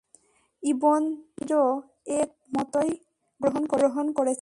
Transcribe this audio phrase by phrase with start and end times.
[0.63, 1.01] ইবন
[1.39, 1.65] জারীরও
[2.07, 2.19] এ
[2.55, 2.91] মতই
[3.41, 4.39] গ্রহণ করেছেন।